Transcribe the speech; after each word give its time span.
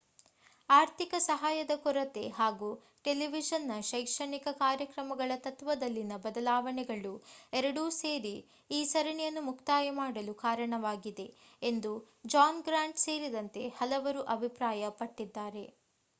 ಆರ್ಥಿಕ 0.69 1.13
ಸಹಾಯದ 1.23 1.73
ಕೊರತೆ 1.81 2.23
ಹಾಗೂ 2.37 2.69
ಟೆಲಿವಿಷನ್ 3.05 3.67
ನ 3.67 3.85
ಶೈಕ್ಷಣಿಕ 3.89 4.47
ಕಾರ್ಯಕ್ರಮಗಳ 4.61 5.35
ತತ್ತ್ವದಲ್ಲಿನ 5.43 6.15
ಬದಲಾವಣೆಗಳು 6.23 7.11
ಎರಡೂ 7.53 7.83
ಸೇರಿ 7.97 8.33
ಈ 8.69 8.79
ಸರಣಿಯನ್ನು 8.91 9.43
ಮುಕ್ತಾಯ 9.49 9.91
ಮಾಡಲು 9.99 10.35
ಕಾರಣವಾಗಿದೆ 10.41 11.27
ಎಂದು 11.61 11.91
ಜಾನ್ 12.31 12.63
ಗ್ರಾಂಟ್ 12.67 13.03
ಸೇರಿದಂತೆ 13.05 13.63
ಹಲವರು 13.79 14.23
ಅಭಿಪ್ರಾಯ 14.35 14.89
ಪಟ್ಟಿದ್ದಾರೆ 14.99 15.65